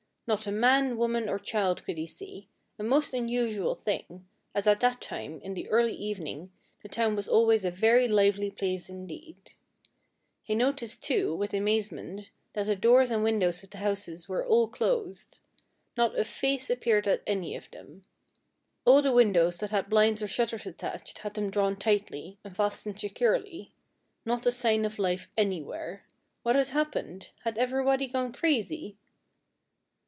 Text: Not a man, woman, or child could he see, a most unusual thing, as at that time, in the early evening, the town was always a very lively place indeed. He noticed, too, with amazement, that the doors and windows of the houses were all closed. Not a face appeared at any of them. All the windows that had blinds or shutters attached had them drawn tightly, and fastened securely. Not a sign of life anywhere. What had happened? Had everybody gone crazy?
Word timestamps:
Not 0.27 0.47
a 0.47 0.51
man, 0.53 0.95
woman, 0.95 1.27
or 1.27 1.37
child 1.37 1.83
could 1.83 1.97
he 1.97 2.07
see, 2.07 2.47
a 2.79 2.83
most 2.83 3.13
unusual 3.13 3.75
thing, 3.75 4.29
as 4.55 4.65
at 4.65 4.79
that 4.79 5.01
time, 5.01 5.41
in 5.41 5.55
the 5.55 5.67
early 5.67 5.93
evening, 5.93 6.53
the 6.81 6.87
town 6.87 7.17
was 7.17 7.27
always 7.27 7.65
a 7.65 7.71
very 7.71 8.07
lively 8.07 8.49
place 8.49 8.87
indeed. 8.87 9.51
He 10.41 10.55
noticed, 10.55 11.03
too, 11.03 11.35
with 11.35 11.53
amazement, 11.53 12.29
that 12.53 12.67
the 12.67 12.77
doors 12.77 13.11
and 13.11 13.25
windows 13.25 13.61
of 13.61 13.71
the 13.71 13.79
houses 13.79 14.29
were 14.29 14.47
all 14.47 14.69
closed. 14.69 15.39
Not 15.97 16.17
a 16.17 16.23
face 16.23 16.69
appeared 16.69 17.09
at 17.09 17.23
any 17.27 17.53
of 17.57 17.69
them. 17.71 18.03
All 18.85 19.01
the 19.01 19.11
windows 19.11 19.57
that 19.57 19.71
had 19.71 19.89
blinds 19.89 20.23
or 20.23 20.29
shutters 20.29 20.65
attached 20.65 21.19
had 21.19 21.33
them 21.33 21.49
drawn 21.49 21.75
tightly, 21.75 22.39
and 22.45 22.55
fastened 22.55 22.97
securely. 23.01 23.73
Not 24.23 24.45
a 24.45 24.51
sign 24.53 24.85
of 24.85 24.97
life 24.97 25.27
anywhere. 25.37 26.05
What 26.41 26.55
had 26.55 26.69
happened? 26.69 27.31
Had 27.43 27.57
everybody 27.57 28.07
gone 28.07 28.31
crazy? 28.31 28.97